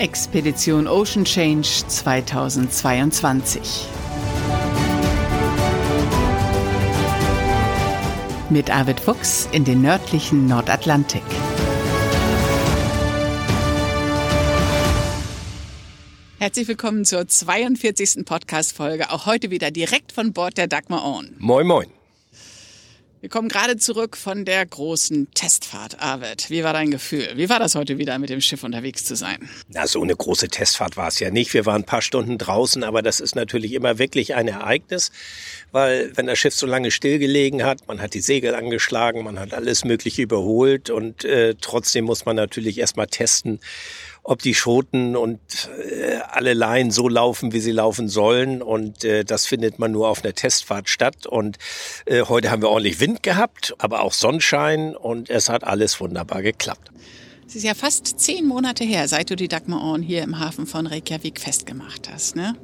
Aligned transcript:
Expedition 0.00 0.88
Ocean 0.88 1.24
Change 1.26 1.68
2022. 1.86 3.86
Mit 8.48 8.70
Arvid 8.70 8.98
Fuchs 8.98 9.46
in 9.52 9.66
den 9.66 9.82
nördlichen 9.82 10.46
Nordatlantik. 10.46 11.20
Herzlich 16.38 16.66
willkommen 16.66 17.04
zur 17.04 17.28
42. 17.28 18.24
Podcast-Folge. 18.24 19.10
Auch 19.10 19.26
heute 19.26 19.50
wieder 19.50 19.70
direkt 19.70 20.12
von 20.12 20.32
Bord 20.32 20.56
der 20.56 20.66
Dagmar 20.66 21.04
On. 21.04 21.36
Moin, 21.38 21.66
moin. 21.66 21.99
Wir 23.20 23.28
kommen 23.28 23.50
gerade 23.50 23.76
zurück 23.76 24.16
von 24.16 24.46
der 24.46 24.64
großen 24.64 25.30
Testfahrt, 25.34 26.00
Arvid. 26.00 26.48
Wie 26.48 26.64
war 26.64 26.72
dein 26.72 26.90
Gefühl? 26.90 27.28
Wie 27.34 27.50
war 27.50 27.58
das 27.58 27.74
heute 27.74 27.98
wieder 27.98 28.18
mit 28.18 28.30
dem 28.30 28.40
Schiff 28.40 28.64
unterwegs 28.64 29.04
zu 29.04 29.14
sein? 29.14 29.46
Na, 29.68 29.86
so 29.86 30.00
eine 30.00 30.16
große 30.16 30.48
Testfahrt 30.48 30.96
war 30.96 31.08
es 31.08 31.20
ja 31.20 31.30
nicht. 31.30 31.52
Wir 31.52 31.66
waren 31.66 31.82
ein 31.82 31.84
paar 31.84 32.00
Stunden 32.00 32.38
draußen, 32.38 32.82
aber 32.82 33.02
das 33.02 33.20
ist 33.20 33.36
natürlich 33.36 33.74
immer 33.74 33.98
wirklich 33.98 34.36
ein 34.36 34.48
Ereignis, 34.48 35.12
weil 35.70 36.16
wenn 36.16 36.28
das 36.28 36.38
Schiff 36.38 36.54
so 36.54 36.66
lange 36.66 36.90
stillgelegen 36.90 37.62
hat, 37.62 37.86
man 37.86 38.00
hat 38.00 38.14
die 38.14 38.22
Segel 38.22 38.54
angeschlagen, 38.54 39.22
man 39.22 39.38
hat 39.38 39.52
alles 39.52 39.84
Mögliche 39.84 40.22
überholt 40.22 40.88
und 40.88 41.22
äh, 41.26 41.56
trotzdem 41.60 42.06
muss 42.06 42.24
man 42.24 42.36
natürlich 42.36 42.78
erstmal 42.78 43.08
testen, 43.08 43.60
ob 44.22 44.42
die 44.42 44.54
Schoten 44.54 45.16
und 45.16 45.40
äh, 45.78 46.16
alle 46.28 46.54
Laien 46.54 46.90
so 46.90 47.08
laufen, 47.08 47.52
wie 47.52 47.60
sie 47.60 47.72
laufen 47.72 48.08
sollen. 48.08 48.62
Und 48.62 49.04
äh, 49.04 49.24
das 49.24 49.46
findet 49.46 49.78
man 49.78 49.92
nur 49.92 50.08
auf 50.08 50.24
einer 50.24 50.34
Testfahrt 50.34 50.88
statt. 50.88 51.26
Und 51.26 51.58
äh, 52.06 52.22
heute 52.22 52.50
haben 52.50 52.62
wir 52.62 52.70
ordentlich 52.70 53.00
Wind 53.00 53.22
gehabt, 53.22 53.74
aber 53.78 54.02
auch 54.02 54.12
Sonnenschein 54.12 54.94
und 54.94 55.30
es 55.30 55.48
hat 55.48 55.64
alles 55.64 56.00
wunderbar 56.00 56.42
geklappt. 56.42 56.90
Es 57.46 57.56
ist 57.56 57.64
ja 57.64 57.74
fast 57.74 58.20
zehn 58.20 58.46
Monate 58.46 58.84
her, 58.84 59.08
seit 59.08 59.28
du 59.30 59.34
die 59.34 59.48
Dagmar 59.48 59.82
Orn 59.82 60.02
hier 60.02 60.22
im 60.22 60.38
Hafen 60.38 60.66
von 60.66 60.86
Reykjavik 60.86 61.40
festgemacht 61.40 62.08
hast, 62.08 62.36
ne? 62.36 62.54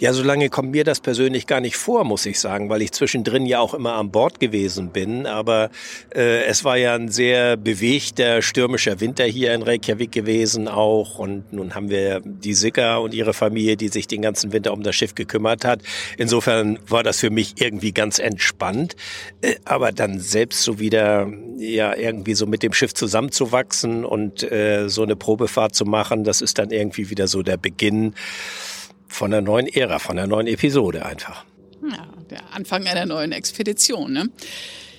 Ja, 0.00 0.14
so 0.14 0.22
lange 0.22 0.48
kommt 0.48 0.70
mir 0.70 0.82
das 0.82 0.98
persönlich 0.98 1.46
gar 1.46 1.60
nicht 1.60 1.76
vor, 1.76 2.04
muss 2.04 2.24
ich 2.24 2.40
sagen, 2.40 2.70
weil 2.70 2.80
ich 2.80 2.90
zwischendrin 2.92 3.44
ja 3.44 3.60
auch 3.60 3.74
immer 3.74 3.96
an 3.96 4.10
Bord 4.10 4.40
gewesen 4.40 4.92
bin. 4.92 5.26
Aber 5.26 5.68
äh, 6.14 6.44
es 6.44 6.64
war 6.64 6.78
ja 6.78 6.94
ein 6.94 7.10
sehr 7.10 7.58
bewegter, 7.58 8.40
stürmischer 8.40 8.98
Winter 9.00 9.24
hier 9.24 9.52
in 9.52 9.60
Reykjavik 9.60 10.10
gewesen 10.10 10.68
auch. 10.68 11.18
Und 11.18 11.52
nun 11.52 11.74
haben 11.74 11.90
wir 11.90 12.22
die 12.24 12.54
Sicker 12.54 13.02
und 13.02 13.12
ihre 13.12 13.34
Familie, 13.34 13.76
die 13.76 13.88
sich 13.88 14.06
den 14.06 14.22
ganzen 14.22 14.54
Winter 14.54 14.72
um 14.72 14.82
das 14.82 14.96
Schiff 14.96 15.14
gekümmert 15.14 15.66
hat. 15.66 15.82
Insofern 16.16 16.78
war 16.88 17.02
das 17.02 17.18
für 17.18 17.28
mich 17.28 17.60
irgendwie 17.60 17.92
ganz 17.92 18.20
entspannt. 18.20 18.96
Äh, 19.42 19.56
aber 19.66 19.92
dann 19.92 20.18
selbst 20.18 20.62
so 20.62 20.78
wieder, 20.78 21.30
ja, 21.58 21.94
irgendwie 21.94 22.32
so 22.32 22.46
mit 22.46 22.62
dem 22.62 22.72
Schiff 22.72 22.94
zusammenzuwachsen 22.94 24.06
und 24.06 24.50
äh, 24.50 24.88
so 24.88 25.02
eine 25.02 25.14
Probefahrt 25.14 25.74
zu 25.74 25.84
machen, 25.84 26.24
das 26.24 26.40
ist 26.40 26.58
dann 26.58 26.70
irgendwie 26.70 27.10
wieder 27.10 27.28
so 27.28 27.42
der 27.42 27.58
Beginn 27.58 28.14
von 29.20 29.30
der 29.30 29.42
neuen 29.42 29.66
Ära, 29.66 29.98
von 29.98 30.16
der 30.16 30.26
neuen 30.26 30.46
Episode 30.46 31.04
einfach. 31.04 31.44
Ja, 31.82 32.08
der 32.30 32.54
Anfang 32.54 32.86
einer 32.86 33.04
neuen 33.04 33.32
Expedition. 33.32 34.14
Ne? 34.14 34.30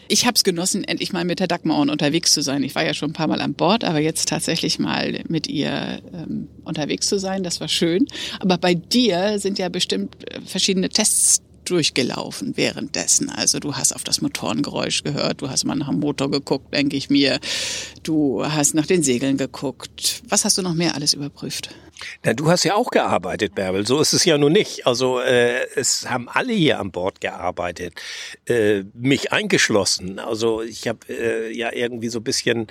Ich 0.10 0.28
habe 0.28 0.36
es 0.36 0.44
genossen, 0.44 0.84
endlich 0.84 1.12
mal 1.12 1.26
mit 1.26 1.40
der 1.40 1.48
Dagmar 1.48 1.80
unterwegs 1.80 2.32
zu 2.32 2.44
sein. 2.44 2.62
Ich 2.62 2.76
war 2.76 2.86
ja 2.86 2.94
schon 2.94 3.10
ein 3.10 3.14
paar 3.14 3.26
Mal 3.26 3.42
an 3.42 3.56
Bord, 3.56 3.84
aber 3.84 3.98
jetzt 3.98 4.30
tatsächlich 4.30 4.78
mal 4.78 5.24
mit 5.28 5.48
ihr 5.48 6.04
ähm, 6.14 6.50
unterwegs 6.64 7.08
zu 7.08 7.18
sein, 7.18 7.42
das 7.42 7.62
war 7.62 7.68
schön. 7.68 8.06
Aber 8.40 8.60
bei 8.60 8.76
dir 8.76 9.40
sind 9.40 9.58
ja 9.58 9.70
bestimmt 9.70 10.16
äh, 10.30 10.40
verschiedene 10.46 10.90
Tests 10.90 11.42
durchgelaufen 11.66 12.58
währenddessen. 12.58 13.30
Also 13.32 13.58
du 13.58 13.74
hast 13.74 13.96
auf 13.96 14.04
das 14.04 14.22
Motorengeräusch 14.22 15.02
gehört, 15.02 15.42
du 15.42 15.50
hast 15.50 15.64
mal 15.66 15.74
nach 15.74 15.90
dem 15.90 16.00
Motor 16.00 16.30
geguckt, 16.30 16.72
denke 16.76 16.96
ich 16.96 17.10
mir. 17.10 17.40
Du 18.04 18.46
hast 18.46 18.76
nach 18.76 18.86
den 18.86 19.02
Segeln 19.02 19.38
geguckt. 19.38 20.22
Was 20.30 20.46
hast 20.46 20.60
du 20.60 20.62
noch 20.62 20.76
mehr 20.76 20.94
alles 20.94 21.16
überprüft? 21.16 21.72
Na, 22.24 22.34
du 22.34 22.50
hast 22.50 22.64
ja 22.64 22.76
auch 22.76 22.92
gearbeitet, 22.92 23.56
Bärbel. 23.56 23.86
So 23.86 24.00
ist 24.00 24.14
es 24.14 24.26
ja 24.26 24.38
nun 24.38 24.52
nicht. 24.52 24.88
Also 24.88 25.20
äh, 25.20 25.66
es 25.76 26.10
haben 26.10 26.30
alle 26.30 26.54
hier 26.54 26.80
an 26.80 26.92
Bord 26.92 27.22
gearbeitet, 27.22 27.94
äh, 28.48 28.84
mich 28.94 29.32
eingeschlossen. 29.32 30.20
Also 30.20 30.62
ich 30.62 30.88
habe 30.88 31.00
äh, 31.10 31.56
ja 31.56 31.72
irgendwie 31.74 32.10
so 32.10 32.20
ein 32.20 32.24
bisschen 32.24 32.68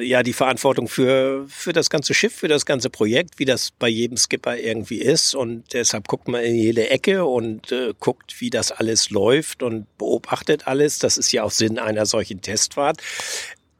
ja 0.00 0.24
die 0.24 0.32
Verantwortung 0.32 0.88
für 0.88 1.46
für 1.48 1.72
das 1.72 1.90
ganze 1.90 2.12
Schiff, 2.12 2.34
für 2.34 2.48
das 2.48 2.66
ganze 2.66 2.90
Projekt, 2.90 3.38
wie 3.38 3.44
das 3.44 3.70
bei 3.70 3.88
jedem 3.88 4.16
Skipper 4.16 4.58
irgendwie 4.58 5.00
ist 5.00 5.36
und 5.36 5.72
deshalb 5.72 6.08
guckt 6.08 6.26
man 6.26 6.42
in 6.42 6.56
jede 6.56 6.90
Ecke 6.90 7.24
und 7.24 7.70
äh, 7.70 7.94
guckt, 8.00 8.40
wie 8.40 8.50
das 8.50 8.72
alles 8.72 9.10
läuft 9.10 9.62
und 9.62 9.86
beobachtet 9.96 10.66
alles. 10.66 10.98
Das 10.98 11.16
ist 11.16 11.30
ja 11.30 11.44
auch 11.44 11.52
Sinn 11.52 11.78
einer 11.78 12.04
solchen 12.04 12.40
Testfahrt. 12.40 13.00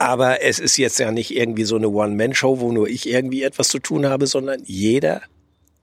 Aber 0.02 0.42
es 0.42 0.58
ist 0.58 0.78
jetzt 0.78 0.98
ja 0.98 1.12
nicht 1.12 1.30
irgendwie 1.30 1.62
so 1.62 1.76
eine 1.76 1.88
One-Man-Show, 1.88 2.58
wo 2.58 2.72
nur 2.72 2.88
ich 2.88 3.08
irgendwie 3.08 3.44
etwas 3.44 3.68
zu 3.68 3.78
tun 3.78 4.04
habe, 4.04 4.26
sondern 4.26 4.60
jeder, 4.64 5.22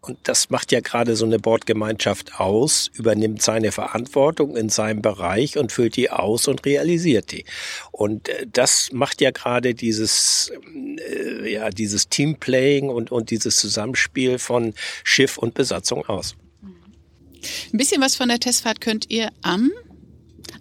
und 0.01 0.17
das 0.23 0.49
macht 0.49 0.73
ja 0.73 0.81
gerade 0.81 1.15
so 1.15 1.23
eine 1.23 1.39
Bordgemeinschaft 1.39 2.37
aus, 2.37 2.91
übernimmt 2.95 3.41
seine 3.41 3.71
Verantwortung 3.71 4.57
in 4.57 4.67
seinem 4.67 5.01
Bereich 5.01 5.57
und 5.57 5.71
füllt 5.71 5.95
die 5.95 6.11
aus 6.11 6.49
und 6.49 6.65
realisiert 6.65 7.31
die. 7.31 7.45
Und 7.93 8.27
äh, 8.27 8.45
das 8.51 8.89
macht 8.91 9.21
ja 9.21 9.31
gerade 9.31 9.73
dieses, 9.73 10.51
äh, 10.97 11.53
ja, 11.53 11.69
dieses 11.69 12.09
Teamplaying 12.09 12.89
und, 12.89 13.13
und 13.13 13.29
dieses 13.31 13.55
Zusammenspiel 13.55 14.37
von 14.37 14.73
Schiff 15.05 15.37
und 15.37 15.53
Besatzung 15.53 16.05
aus. 16.07 16.35
Ein 17.71 17.77
bisschen 17.77 18.01
was 18.01 18.17
von 18.17 18.27
der 18.27 18.41
Testfahrt 18.41 18.81
könnt 18.81 19.09
ihr 19.09 19.29
am 19.43 19.71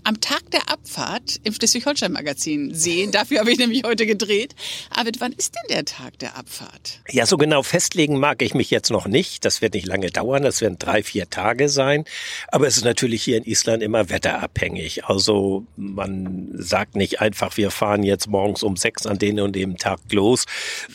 am 0.09 0.23
Tag 0.23 0.51
der 0.53 0.71
Abfahrt 0.71 1.39
im 1.45 1.53
Schleswig-Holstein-Magazin 1.53 2.73
sehen. 2.73 3.11
Dafür 3.13 3.41
habe 3.41 3.53
ich 3.53 3.59
nämlich 3.59 3.83
heute 3.85 4.07
gedreht. 4.07 4.55
Aber 4.89 5.11
wann 5.19 5.33
ist 5.33 5.55
denn 5.55 5.77
der 5.77 5.85
Tag 5.85 6.19
der 6.21 6.39
Abfahrt? 6.39 7.01
Ja, 7.11 7.27
so 7.27 7.37
genau 7.37 7.63
festlegen 7.63 8.19
mag 8.19 8.41
ich 8.41 8.55
mich 8.55 8.71
jetzt 8.71 8.91
noch 8.91 9.07
nicht. 9.07 9.45
Das 9.45 9.61
wird 9.61 9.75
nicht 9.75 9.87
lange 9.87 10.11
dauern. 10.11 10.45
Das 10.45 10.63
werden 10.63 10.79
drei, 10.79 11.03
vier 11.03 11.29
Tage 11.29 11.69
sein. 11.69 12.07
Aber 12.51 12.67
es 12.67 12.79
ist 12.79 12.85
natürlich 12.85 13.23
hier 13.23 13.37
in 13.37 13.45
Island 13.45 13.83
immer 13.83 14.09
wetterabhängig. 14.09 15.05
Also 15.05 15.67
man 15.77 16.53
sagt 16.55 16.97
nicht 16.97 17.21
einfach, 17.21 17.59
wir 17.59 17.71
fahren 17.71 18.03
jetzt 18.03 18.29
morgens 18.29 18.63
um 18.63 18.79
sechs 18.79 19.07
an 19.07 19.19
den 19.19 19.41
und 19.41 19.55
dem 19.55 19.77
Tag 19.77 20.01
los. 20.11 20.47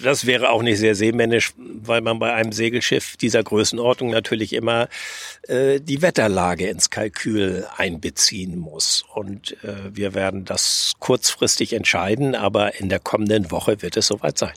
Das 0.01 0.25
wäre 0.25 0.49
auch 0.49 0.63
nicht 0.63 0.79
sehr 0.79 0.95
seemännisch, 0.95 1.53
weil 1.57 2.01
man 2.01 2.17
bei 2.17 2.33
einem 2.33 2.51
Segelschiff 2.51 3.15
dieser 3.17 3.43
Größenordnung 3.43 4.09
natürlich 4.09 4.53
immer 4.53 4.89
äh, 5.47 5.79
die 5.79 6.01
Wetterlage 6.01 6.67
ins 6.67 6.89
Kalkül 6.89 7.67
einbeziehen 7.77 8.57
muss. 8.57 9.02
Und 9.13 9.63
äh, 9.63 9.95
wir 9.95 10.13
werden 10.13 10.45
das 10.45 10.93
kurzfristig 10.99 11.73
entscheiden, 11.73 12.35
aber 12.35 12.79
in 12.79 12.89
der 12.89 12.99
kommenden 12.99 13.51
Woche 13.51 13.81
wird 13.81 13.97
es 13.97 14.07
soweit 14.07 14.37
sein. 14.37 14.53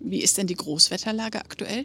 Wie 0.00 0.22
ist 0.22 0.38
denn 0.38 0.46
die 0.46 0.54
Großwetterlage 0.54 1.38
aktuell? 1.38 1.84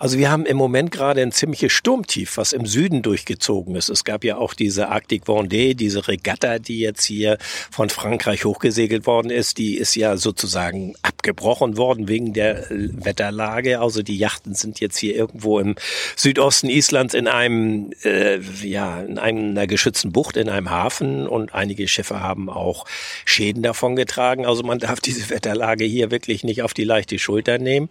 Also 0.00 0.16
wir 0.16 0.30
haben 0.30 0.46
im 0.46 0.56
Moment 0.56 0.92
gerade 0.92 1.20
ein 1.20 1.30
ziemliches 1.30 1.72
Sturmtief, 1.72 2.38
was 2.38 2.54
im 2.54 2.64
Süden 2.64 3.02
durchgezogen 3.02 3.76
ist. 3.76 3.90
Es 3.90 4.02
gab 4.02 4.24
ja 4.24 4.38
auch 4.38 4.54
diese 4.54 4.88
Arctic 4.88 5.24
Vendée, 5.24 5.74
diese 5.74 6.08
Regatta, 6.08 6.58
die 6.58 6.80
jetzt 6.80 7.04
hier 7.04 7.36
von 7.70 7.90
Frankreich 7.90 8.46
hochgesegelt 8.46 9.06
worden 9.06 9.30
ist. 9.30 9.58
Die 9.58 9.76
ist 9.76 9.94
ja 9.96 10.16
sozusagen 10.16 10.94
abgebrochen 11.02 11.76
worden 11.76 12.08
wegen 12.08 12.32
der 12.32 12.64
Wetterlage. 12.70 13.80
Also 13.80 14.02
die 14.02 14.16
Yachten 14.16 14.54
sind 14.54 14.80
jetzt 14.80 14.96
hier 14.96 15.14
irgendwo 15.14 15.58
im 15.58 15.74
Südosten 16.16 16.70
Islands 16.70 17.12
in 17.12 17.28
einem, 17.28 17.90
äh, 18.02 18.40
ja, 18.62 19.02
in 19.02 19.18
einer 19.18 19.66
geschützten 19.66 20.12
Bucht, 20.12 20.38
in 20.38 20.48
einem 20.48 20.70
Hafen 20.70 21.26
und 21.26 21.54
einige 21.54 21.86
Schiffe 21.88 22.20
haben 22.20 22.48
auch 22.48 22.86
Schäden 23.26 23.62
davon 23.62 23.96
getragen. 23.96 24.46
Also 24.46 24.62
man 24.62 24.78
darf 24.78 25.00
diese 25.00 25.28
Wetterlage 25.28 25.84
hier 25.84 26.10
wirklich 26.10 26.42
nicht 26.42 26.62
auf 26.62 26.72
die 26.72 26.84
leichte 26.84 27.18
Schulter 27.18 27.58
nehmen. 27.58 27.90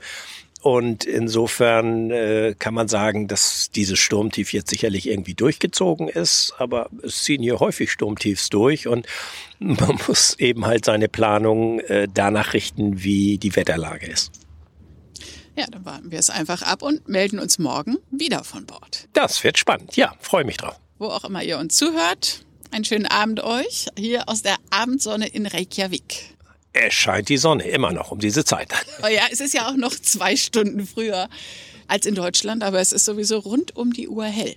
Und 0.61 1.06
insofern 1.06 2.11
äh, 2.11 2.53
kann 2.59 2.73
man 2.73 2.89
sagen, 2.89 3.27
dass 3.27 3.71
dieses 3.71 3.97
Sturmtief 3.97 4.51
jetzt 4.51 4.69
sicherlich 4.69 5.07
irgendwie 5.07 5.33
durchgezogen 5.33 6.09
ist, 6.09 6.53
aber 6.57 6.89
es 7.01 7.23
ziehen 7.23 7.41
hier 7.41 7.59
häufig 7.59 7.91
Sturmtiefs 7.91 8.50
durch 8.50 8.88
und 8.88 9.07
man 9.59 9.97
muss 10.07 10.38
eben 10.38 10.65
halt 10.65 10.83
seine 10.83 11.07
Planung 11.07 11.79
äh, 11.81 12.07
danach 12.13 12.53
richten, 12.53 13.03
wie 13.03 13.38
die 13.38 13.56
Wetterlage 13.56 14.07
ist. 14.07 14.31
Ja, 15.56 15.65
dann 15.67 15.85
warten 15.85 16.11
wir 16.11 16.19
es 16.19 16.29
einfach 16.29 16.61
ab 16.61 16.81
und 16.81 17.07
melden 17.07 17.39
uns 17.39 17.59
morgen 17.59 17.97
wieder 18.11 18.44
von 18.44 18.65
Bord. 18.65 19.07
Das 19.13 19.44
wird 19.44 19.57
spannend. 19.57 19.95
Ja, 19.95 20.13
freue 20.19 20.45
mich 20.45 20.57
drauf. 20.57 20.79
Wo 20.97 21.07
auch 21.07 21.23
immer 21.23 21.44
ihr 21.44 21.57
uns 21.57 21.75
zuhört, 21.75 22.45
einen 22.71 22.85
schönen 22.85 23.06
Abend 23.06 23.41
euch 23.41 23.88
hier 23.97 24.29
aus 24.29 24.41
der 24.41 24.56
Abendsonne 24.69 25.27
in 25.27 25.45
Reykjavik. 25.45 26.38
Es 26.74 26.94
scheint 26.94 27.30
die 27.30 27.38
Sonne 27.38 27.63
immer 27.68 27.92
noch 27.92 28.12
um 28.12 28.19
diese 28.19 28.45
Zeit. 28.45 28.71
Oh 29.04 29.07
ja, 29.07 29.24
es 29.31 29.39
ist 29.39 29.54
ja 29.54 29.69
auch 29.69 29.75
noch 29.75 29.94
zwei 29.94 30.36
Stunden 30.36 30.86
früher 30.86 31.30
als 31.88 32.06
in 32.06 32.16
Deutschland, 32.16 32.63
aber 32.63 32.80
es 32.80 32.92
ist 32.92 33.06
sowieso 33.06 33.39
rund 33.39 33.75
um 33.75 33.92
die 33.92 34.07
Uhr 34.07 34.25
hell. 34.25 34.56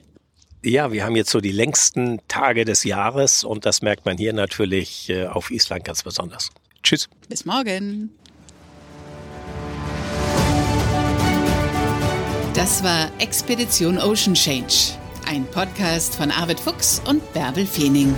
Ja, 0.64 0.92
wir 0.92 1.04
haben 1.04 1.16
jetzt 1.16 1.30
so 1.30 1.40
die 1.40 1.50
längsten 1.50 2.20
Tage 2.28 2.64
des 2.64 2.84
Jahres 2.84 3.42
und 3.42 3.66
das 3.66 3.82
merkt 3.82 4.04
man 4.04 4.16
hier 4.16 4.32
natürlich 4.32 5.08
äh, 5.08 5.26
auf 5.26 5.50
Island 5.50 5.84
ganz 5.84 6.02
besonders. 6.04 6.50
Tschüss. 6.82 7.08
Bis 7.28 7.44
morgen. 7.44 8.10
Das 12.54 12.84
war 12.84 13.10
Expedition 13.18 13.98
Ocean 13.98 14.34
Change, 14.34 14.92
ein 15.26 15.46
Podcast 15.46 16.14
von 16.14 16.30
Arvid 16.30 16.60
Fuchs 16.60 17.00
und 17.06 17.32
Bärbel 17.32 17.66
Feening. 17.66 18.14